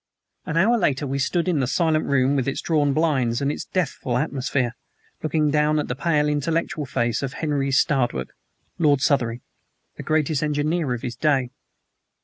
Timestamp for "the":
1.59-1.67, 5.89-5.95, 9.97-10.01